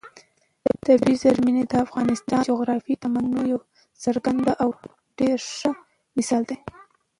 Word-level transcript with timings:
طبیعي 0.85 1.15
زیرمې 1.23 1.63
د 1.71 1.73
افغانستان 1.85 2.39
د 2.43 2.47
جغرافیوي 2.49 2.95
تنوع 3.01 3.43
یو 3.51 3.59
څرګند 4.03 4.45
او 4.63 4.69
ډېر 5.19 5.37
ښه 5.57 5.71
مثال 6.17 6.43
دی. 6.49 6.57